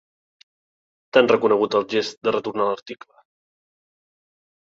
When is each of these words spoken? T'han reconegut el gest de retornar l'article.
T'han 1.17 1.29
reconegut 1.31 1.77
el 1.81 1.85
gest 1.91 2.17
de 2.27 2.33
retornar 2.35 2.67
l'article. 2.69 3.13